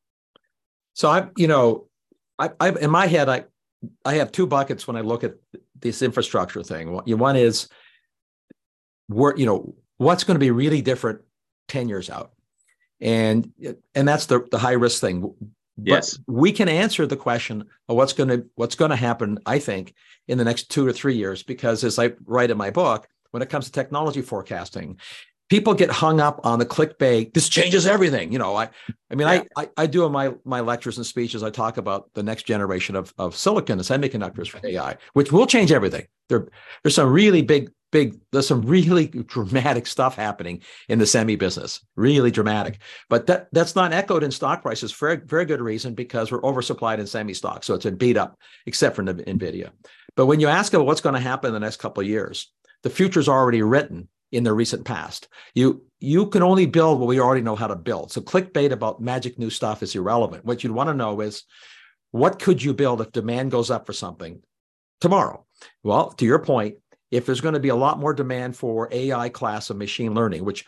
[0.95, 1.89] So I, you know,
[2.39, 3.45] I, I in my head, I,
[4.05, 5.35] I have two buckets when I look at
[5.79, 7.01] this infrastructure thing.
[7.07, 7.69] One is,
[9.09, 11.21] where, you know, what's going to be really different
[11.69, 12.33] 10 years out?
[13.01, 13.53] And,
[13.95, 15.35] and that's the, the high risk thing
[15.77, 16.19] but yes.
[16.27, 19.95] we can answer the question of what's going to what's going to happen i think
[20.29, 23.43] in the next two or three years because as i write in my book when
[23.43, 24.99] it comes to technology forecasting
[25.51, 28.69] people get hung up on the clickbait this changes everything you know i
[29.11, 29.43] i mean yeah.
[29.57, 32.45] I, I, I do in my my lectures and speeches i talk about the next
[32.45, 36.49] generation of of silicon and semiconductors for ai which will change everything there
[36.83, 41.81] there's some really big big there's some really dramatic stuff happening in the semi business
[41.97, 42.81] really dramatic.
[43.09, 46.43] But that that's not echoed in stock prices for a very good reason because we're
[46.43, 49.71] oversupplied in semi stock so it's a beat up except for nvidia.
[50.17, 52.53] But when you ask about what's going to happen in the next couple of years
[52.83, 55.29] the future's already written in the recent past.
[55.55, 58.13] You you can only build what we already know how to build.
[58.13, 60.45] So clickbait about magic new stuff is irrelevant.
[60.45, 61.45] What you'd want to know is
[62.11, 64.43] what could you build if demand goes up for something
[65.01, 65.47] tomorrow?
[65.83, 66.77] Well to your point
[67.15, 70.45] if there's going to be a lot more demand for AI class of machine learning,
[70.45, 70.67] which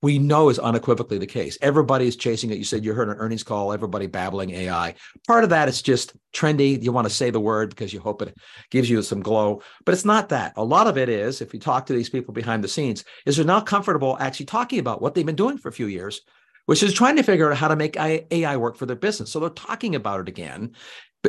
[0.00, 1.58] we know is unequivocally the case.
[1.60, 2.58] Everybody's chasing it.
[2.58, 4.94] You said you heard an earnings call, everybody babbling AI.
[5.26, 6.80] Part of that is just trendy.
[6.80, 8.36] You want to say the word because you hope it
[8.70, 10.52] gives you some glow, but it's not that.
[10.56, 13.36] A lot of it is, if you talk to these people behind the scenes, is
[13.36, 16.20] they're not comfortable actually talking about what they've been doing for a few years,
[16.66, 19.32] which is trying to figure out how to make AI work for their business.
[19.32, 20.76] So they're talking about it again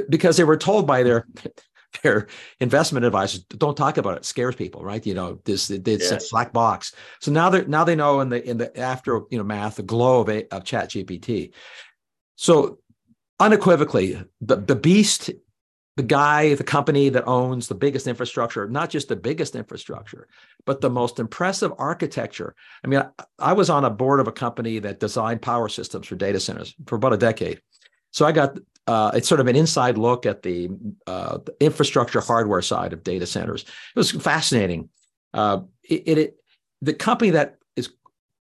[0.10, 1.26] because they were told by their
[2.04, 2.28] their
[2.60, 4.18] investment advisors don't talk about it.
[4.18, 5.06] it scares people right?
[5.06, 6.28] You know this it's yes.
[6.28, 6.94] a black box.
[7.20, 9.84] So now they now they know in the in the after you know math the
[9.84, 11.52] glow of, a, of chat gpt
[12.36, 12.80] so
[13.40, 15.32] unequivocally the, the beast
[15.98, 20.28] the guy the company that owns the biggest infrastructure not just the biggest infrastructure
[20.66, 22.56] but the most impressive architecture.
[22.84, 26.08] I mean I, I was on a board of a company that designed power systems
[26.08, 27.62] for data centers for about a decade.
[28.12, 28.58] So I got
[28.90, 30.68] uh, it's sort of an inside look at the,
[31.06, 33.62] uh, the, infrastructure hardware side of data centers.
[33.62, 34.90] It was fascinating.
[35.32, 36.38] Uh, it, it,
[36.82, 37.92] the company that is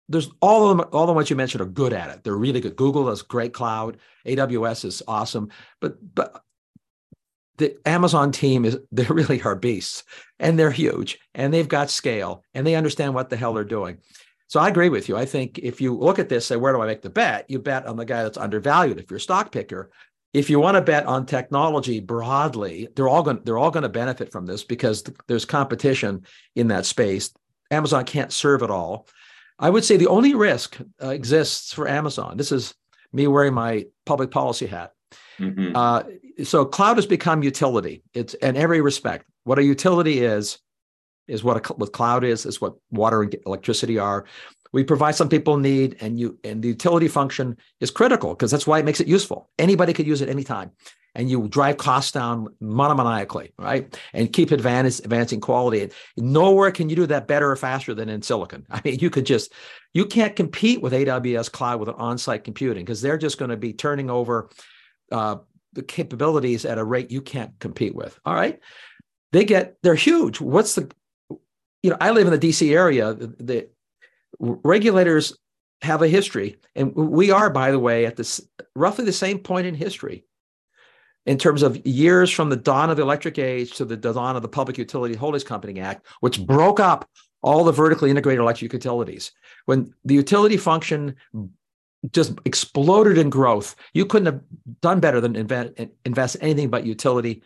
[0.08, 2.22] there's all of them all the ones you mentioned are good at it.
[2.22, 2.76] They're really good.
[2.76, 3.96] Google is great cloud.
[4.24, 5.48] AWS is awesome,
[5.80, 6.44] but but
[7.56, 10.04] the Amazon team is they really are beasts
[10.38, 13.98] and they're huge and they've got scale and they understand what the hell they're doing.
[14.46, 15.16] So I agree with you.
[15.16, 17.46] I think if you look at this, say, where do I make the bet?
[17.50, 19.00] You bet on the guy that's undervalued.
[19.00, 19.90] If you're a stock picker,
[20.36, 23.88] if you want to bet on technology broadly, they're all going they're all going to
[23.88, 27.32] benefit from this because there's competition in that space.
[27.70, 29.08] Amazon can't serve it all.
[29.58, 32.36] I would say the only risk uh, exists for Amazon.
[32.36, 32.74] This is
[33.14, 34.92] me wearing my public policy hat.
[35.38, 35.74] Mm-hmm.
[35.74, 36.02] Uh,
[36.44, 38.02] so cloud has become utility.
[38.12, 39.24] It's in every respect.
[39.44, 40.58] What a utility is
[41.28, 44.26] is what a what cloud is is what water and electricity are
[44.72, 48.66] we provide some people need and you and the utility function is critical because that's
[48.66, 49.50] why it makes it useful.
[49.58, 50.70] Anybody could use it anytime
[51.14, 53.98] and you drive costs down monomaniacally right?
[54.12, 55.82] And keep advance, advancing quality.
[55.82, 58.66] And nowhere can you do that better or faster than in silicon.
[58.70, 59.52] I mean you could just
[59.94, 63.56] you can't compete with aws cloud with an on-site computing because they're just going to
[63.56, 64.50] be turning over
[65.12, 65.36] uh,
[65.72, 68.60] the capabilities at a rate you can't compete with all right?
[69.32, 70.40] They get they're huge.
[70.40, 70.90] What's the
[71.86, 73.68] you know i live in the dc area the, the
[74.38, 75.36] regulators
[75.82, 78.40] have a history, and we are, by the way, at this
[78.74, 80.24] roughly the same point in history
[81.26, 84.42] in terms of years from the dawn of the electric age to the dawn of
[84.42, 87.08] the Public Utility Holdings Company Act, which broke up
[87.42, 89.32] all the vertically integrated electric utilities.
[89.66, 91.16] When the utility function
[92.12, 94.40] just exploded in growth, you couldn't have
[94.80, 97.42] done better than invent, invest anything but utility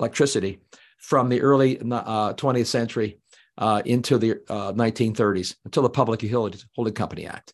[0.00, 0.60] electricity
[0.98, 3.18] from the early uh, 20th century
[3.58, 7.52] uh, into the uh, 1930s until the Public Utilities Holding Company Act.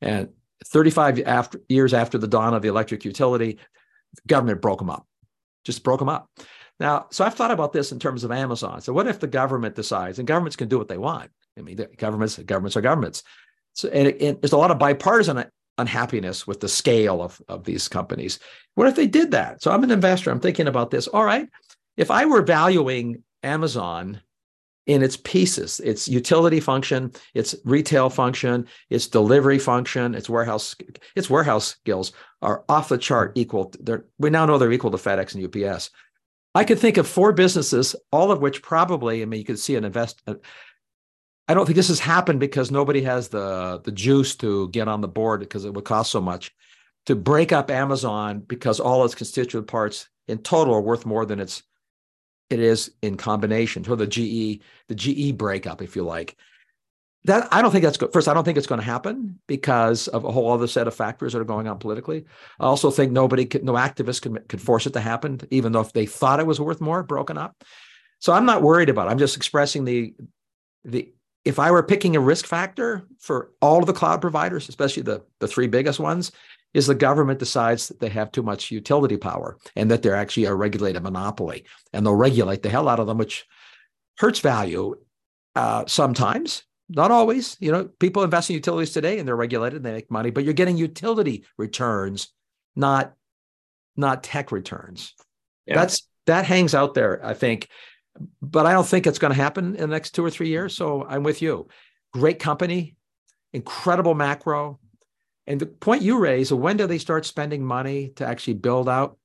[0.00, 0.28] And
[0.66, 3.58] 35 after, years after the dawn of the electric utility,
[4.26, 5.06] government broke them up,
[5.64, 6.28] just broke them up.
[6.80, 8.80] Now, so I've thought about this in terms of Amazon.
[8.80, 11.30] So, what if the government decides, and governments can do what they want?
[11.58, 13.24] I mean, governments, governments are governments.
[13.72, 15.44] So, and, and there's a lot of bipartisan
[15.76, 18.38] unhappiness with the scale of, of these companies.
[18.74, 19.60] What if they did that?
[19.60, 20.30] So, I'm an investor.
[20.30, 21.08] I'm thinking about this.
[21.08, 21.48] All right,
[21.96, 24.20] if I were valuing Amazon
[24.88, 30.74] in its pieces its utility function its retail function its delivery function its warehouse
[31.14, 34.96] its warehouse skills are off the chart equal they're, we now know they're equal to
[34.96, 35.90] fedex and ups
[36.54, 39.76] I could think of four businesses, all of which probably, I mean, you could see
[39.76, 40.20] an invest.
[40.26, 40.34] Uh,
[41.46, 45.00] I don't think this has happened because nobody has the the juice to get on
[45.00, 46.52] the board because it would cost so much
[47.06, 51.40] to break up Amazon because all its constituent parts in total are worth more than
[51.40, 51.62] it's
[52.50, 53.84] it is in combination.
[53.84, 56.36] So the GE the GE breakup, if you like.
[57.24, 58.12] That I don't think that's good.
[58.12, 60.94] First, I don't think it's going to happen because of a whole other set of
[60.94, 62.24] factors that are going on politically.
[62.60, 65.80] I also think nobody, could, no activist could, could force it to happen, even though
[65.80, 67.64] if they thought it was worth more, broken up.
[68.20, 69.10] So I'm not worried about it.
[69.10, 70.14] I'm just expressing the
[70.84, 71.12] the
[71.44, 75.22] if I were picking a risk factor for all of the cloud providers, especially the
[75.40, 76.32] the three biggest ones,
[76.74, 80.44] is the government decides that they have too much utility power and that they're actually
[80.44, 83.46] a regulated monopoly, and they'll regulate the hell out of them, which
[84.18, 84.94] hurts value
[85.56, 87.56] uh, sometimes not always.
[87.60, 90.44] You know, people invest in utilities today and they're regulated and they make money, but
[90.44, 92.28] you're getting utility returns,
[92.74, 93.14] not
[93.96, 95.14] not tech returns.
[95.66, 95.74] Yeah.
[95.74, 97.68] That's that hangs out there, I think.
[98.40, 100.76] But I don't think it's going to happen in the next two or three years.
[100.76, 101.68] So I'm with you.
[102.12, 102.96] Great company,
[103.52, 104.80] incredible macro.
[105.48, 109.16] And the point you raise, when do they start spending money to actually build out?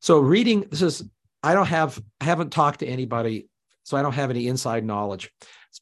[0.00, 1.04] So reading, this is,
[1.42, 3.46] I don't have, I haven't talked to anybody,
[3.82, 5.30] so I don't have any inside knowledge.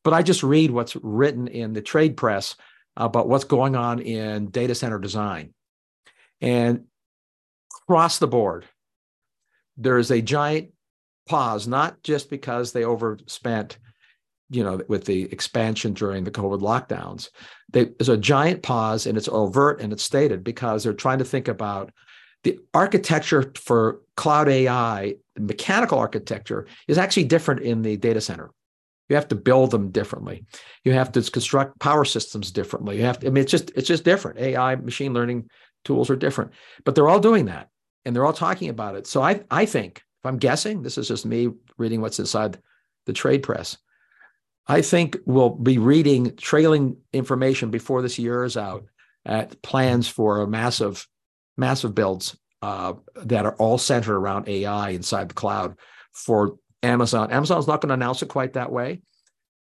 [0.03, 2.57] But I just read what's written in the trade press
[2.97, 5.55] about what's going on in data center design.
[6.41, 6.87] And
[7.83, 8.65] across the board,
[9.77, 10.73] there is a giant
[11.29, 13.79] pause, not just because they overspent,
[14.51, 17.29] you know, with the expansion during the COVID lockdowns.
[17.71, 21.25] They, there's a giant pause, and it's overt and it's stated because they're trying to
[21.25, 21.93] think about
[22.45, 28.51] the architecture for cloud AI, the mechanical architecture is actually different in the data center.
[29.09, 30.45] You have to build them differently.
[30.85, 32.99] You have to construct power systems differently.
[32.99, 34.39] You have to, I mean, it's just it's just different.
[34.39, 35.49] AI, machine learning
[35.85, 36.53] tools are different,
[36.85, 37.69] but they're all doing that
[38.05, 39.07] and they're all talking about it.
[39.07, 42.59] So I I think if I'm guessing, this is just me reading what's inside
[43.07, 43.79] the trade press.
[44.69, 48.85] I think we'll be reading trailing information before this year is out
[49.25, 51.07] at plans for massive,
[51.57, 55.77] massive builds uh, that are all centered around AI inside the cloud
[56.13, 57.31] for Amazon.
[57.31, 59.01] Amazon's not going to announce it quite that way.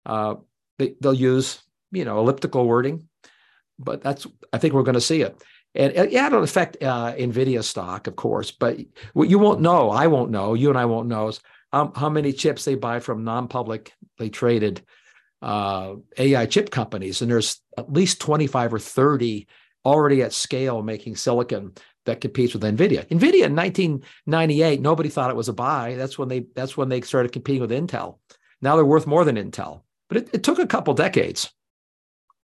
[0.07, 0.37] Uh,
[0.79, 3.09] they, they'll use you know elliptical wording,
[3.79, 5.43] but that's I think we're going to see it.
[5.75, 8.79] And yeah, it'll affect uh, Nvidia stock, of course, but
[9.15, 11.41] what you won't know, I won't know, you and I won't know, is
[11.73, 13.25] um, how many chips they buy from
[14.31, 14.83] traded
[15.41, 19.47] uh, AI chip companies, and there's at least 25 or 30
[19.85, 21.73] already at scale making silicon
[22.05, 23.07] that competes with Nvidia.
[23.09, 25.95] Nvidia in 1998, nobody thought it was a buy.
[25.97, 28.19] That's when they that's when they started competing with Intel.
[28.61, 31.51] Now they're worth more than Intel, but it, it took a couple decades.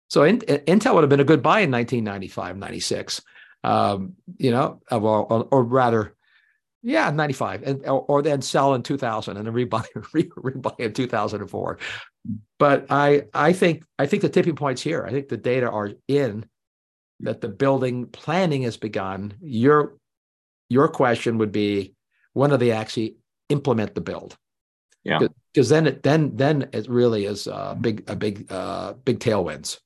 [0.09, 3.21] So in, Intel would have been a good buy in 1995, 96.
[3.63, 6.15] Um, you know, or, or, rather,
[6.83, 10.93] yeah, 95, and or, or, then sell in 2000 and then rebuy, re, rebuy in
[10.93, 11.77] 2004.
[12.57, 15.05] But I I think I think the tipping points here.
[15.05, 16.45] I think the data are in
[17.21, 19.97] that the building planning has begun, your
[20.69, 21.93] your question would be
[22.33, 23.17] when do they actually
[23.49, 24.37] implement the build?
[25.03, 25.19] Yeah,
[25.53, 29.79] because then it then then it really is a big a big uh, big tailwinds.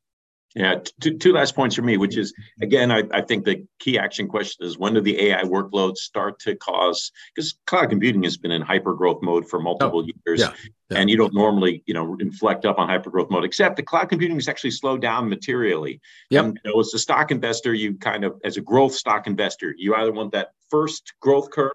[0.55, 3.99] Yeah, two, two last points for me, which is again, I, I think the key
[3.99, 8.37] action question is when do the AI workloads start to cause because cloud computing has
[8.37, 10.53] been in hyper growth mode for multiple oh, years, yeah,
[10.89, 10.97] yeah.
[10.97, 14.07] and you don't normally you know inflect up on hyper growth mode, except the cloud
[14.07, 15.99] computing has actually slowed down materially.
[16.29, 16.45] Yep.
[16.45, 19.75] And, you know, as a stock investor, you kind of as a growth stock investor,
[19.77, 21.73] you either want that first growth curve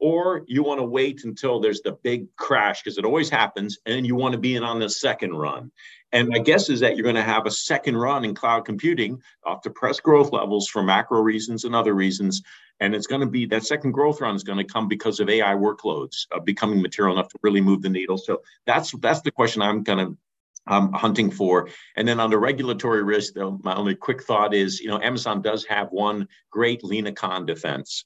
[0.00, 4.06] or you want to wait until there's the big crash because it always happens and
[4.06, 5.70] you want to be in on the second run
[6.12, 9.22] and my guess is that you're going to have a second run in cloud computing
[9.44, 12.42] off depressed growth levels for macro reasons and other reasons.
[12.80, 15.28] And it's going to be that second growth run is going to come because of
[15.28, 18.18] AI workloads uh, becoming material enough to really move the needle.
[18.18, 20.18] So that's that's the question I'm going to
[20.66, 21.68] I'm hunting for.
[21.96, 25.42] And then on the regulatory risk, though, my only quick thought is, you know, Amazon
[25.42, 28.04] does have one great Lina Khan defense,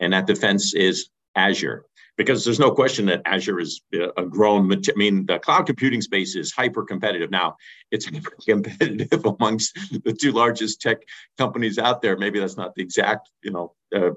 [0.00, 3.80] and that defense is Azure because there's no question that Azure is
[4.16, 4.70] a grown.
[4.72, 7.56] I mean, the cloud computing space is hyper competitive now.
[7.90, 8.08] It's
[8.46, 10.98] competitive amongst the two largest tech
[11.38, 12.16] companies out there.
[12.16, 14.10] Maybe that's not the exact, you know, uh,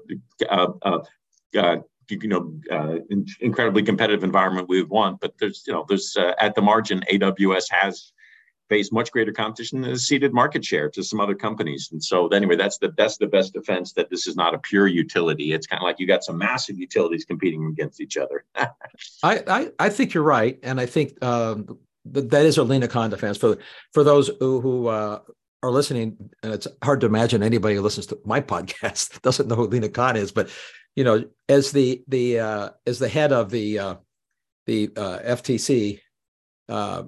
[0.48, 0.98] uh, uh,
[1.56, 1.76] uh
[2.08, 2.98] you know, uh,
[3.40, 5.18] incredibly competitive environment we would want.
[5.20, 8.12] But there's, you know, there's uh, at the margin, AWS has
[8.68, 11.88] face much greater competition and ceded market share to some other companies.
[11.92, 14.86] And so anyway, that's the that's the best defense that this is not a pure
[14.86, 15.52] utility.
[15.52, 18.44] It's kind of like you got some massive utilities competing against each other.
[18.56, 18.68] I,
[19.22, 23.38] I, I think you're right, and I think um, that, is a Lina Khan defense
[23.38, 23.58] for
[23.92, 25.20] for those who, who uh,
[25.62, 26.16] are listening.
[26.42, 29.88] And it's hard to imagine anybody who listens to my podcast doesn't know who Lina
[29.88, 30.50] Khan is, but
[30.94, 33.94] you know, as the the uh, as the head of the uh,
[34.66, 36.00] the uh, FTC,
[36.68, 37.04] uh,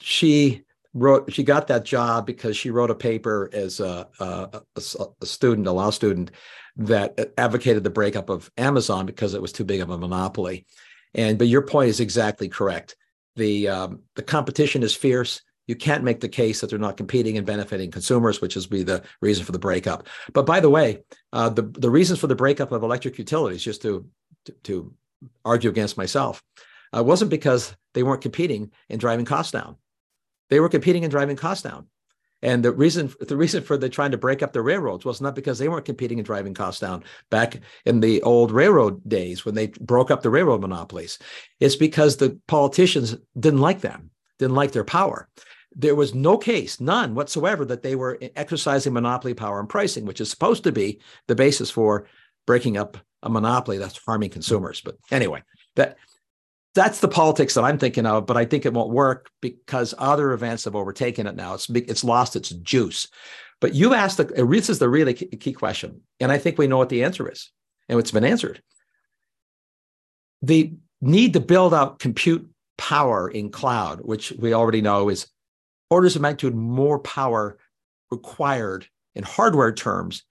[0.00, 0.64] she
[0.94, 5.66] wrote she got that job because she wrote a paper as a, a, a, student,
[5.66, 6.30] a law student,
[6.76, 10.66] that advocated the breakup of Amazon because it was too big of a monopoly.
[11.14, 12.96] And but your point is exactly correct.
[13.36, 15.42] The um, the competition is fierce.
[15.66, 18.82] You can't make the case that they're not competing and benefiting consumers, which is be
[18.82, 20.06] the reason for the breakup.
[20.32, 23.82] But by the way, uh, the the reasons for the breakup of electric utilities, just
[23.82, 24.06] to
[24.46, 24.94] to, to
[25.44, 26.42] argue against myself,
[26.96, 29.76] uh, wasn't because they weren't competing and driving costs down.
[30.50, 31.86] They were competing and driving costs down.
[32.44, 35.34] And the reason the reason for the trying to break up the railroads was not
[35.34, 39.54] because they weren't competing and driving costs down back in the old railroad days when
[39.54, 41.18] they broke up the railroad monopolies.
[41.58, 45.28] It's because the politicians didn't like them, didn't like their power.
[45.74, 50.20] There was no case, none whatsoever, that they were exercising monopoly power and pricing, which
[50.20, 52.06] is supposed to be the basis for
[52.46, 54.82] breaking up a monopoly that's harming consumers.
[54.82, 55.42] But anyway,
[55.76, 55.96] that
[56.74, 60.32] that's the politics that I'm thinking of, but I think it won't work because other
[60.32, 61.54] events have overtaken it now.
[61.54, 63.08] It's it's lost its juice.
[63.60, 66.78] But you asked the this is the really key question, and I think we know
[66.78, 67.50] what the answer is,
[67.88, 68.60] and it's been answered.
[70.42, 75.28] The need to build out compute power in cloud, which we already know is
[75.90, 77.58] orders of magnitude more power
[78.10, 80.24] required in hardware terms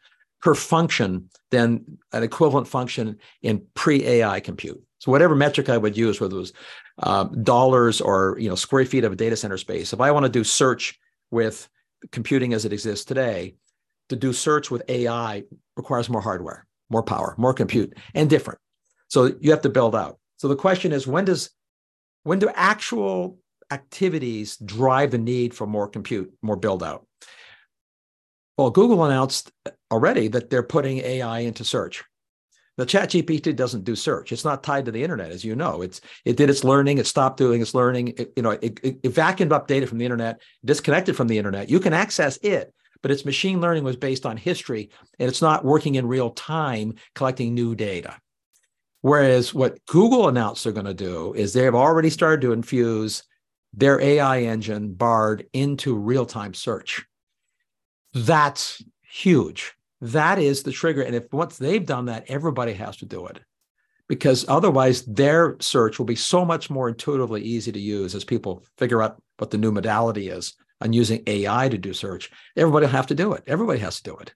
[0.44, 4.82] per function than an equivalent function in pre-AI compute.
[5.00, 6.54] So whatever metric I would use, whether it was
[7.00, 10.26] um, dollars or you know square feet of a data center space, if I want
[10.26, 11.00] to do search
[11.32, 11.68] with
[12.12, 13.56] computing as it exists today,
[14.10, 15.44] to do search with AI
[15.78, 18.60] requires more hardware, more power, more compute, and different.
[19.08, 20.20] So you have to build out.
[20.38, 21.52] So the question is, when does
[22.24, 23.38] when do actual
[23.72, 27.08] activities drive the need for more compute, more build out?
[28.58, 29.52] Well, Google announced
[29.92, 32.04] already that they're putting AI into search.
[32.78, 34.32] The ChatGPT doesn't do search.
[34.32, 35.84] It's not tied to the internet, as you know.
[35.84, 39.00] It's it did its learning, it stopped doing its learning, it, you know, it, it,
[39.04, 41.70] it vacuumed up data from the internet, disconnected from the internet.
[41.70, 42.74] You can access it,
[43.04, 44.90] but its machine learning was based on history
[45.20, 48.18] and it's not working in real time collecting new data.
[49.02, 53.24] Whereas what Google announced they're going to do is they have already started to infuse
[53.74, 57.06] their AI engine, Bard, into real time search.
[58.14, 61.02] That's huge that is the trigger.
[61.02, 63.40] And if once they've done that, everybody has to do it
[64.10, 68.66] because otherwise their search will be so much more intuitively easy to use as people
[68.78, 72.30] figure out what the new modality is on using AI to do search.
[72.58, 73.44] Everybody will have to do it.
[73.48, 74.34] Everybody has to do it.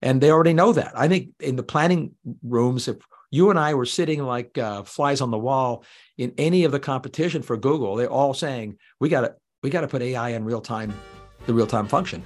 [0.00, 0.92] And they already know that.
[0.98, 2.96] I think in the planning rooms, if
[3.30, 5.84] you and I were sitting like uh, flies on the wall
[6.16, 9.82] in any of the competition for Google, they're all saying, we got to we got
[9.82, 10.92] to put AI in real time,
[11.46, 12.24] the real time function.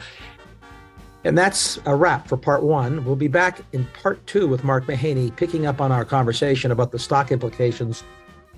[1.26, 3.04] And that's a wrap for part one.
[3.04, 6.92] We'll be back in part two with Mark Mahaney, picking up on our conversation about
[6.92, 8.04] the stock implications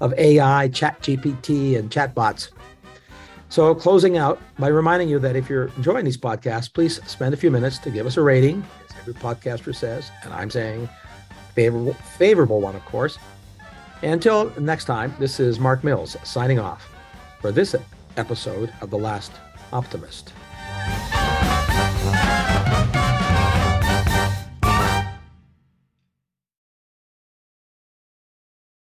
[0.03, 2.51] of AI, ChatGPT, and chatbots.
[3.49, 7.39] So, closing out by reminding you that if you're enjoying these podcasts, please spend a
[7.39, 10.91] few minutes to give us a rating, as every podcaster says, and I'm saying
[11.55, 13.19] favorable, favorable one, of course.
[14.03, 16.87] Until next time, this is Mark Mills signing off
[17.41, 17.75] for this
[18.19, 19.33] episode of The Last
[19.73, 20.35] Optimist.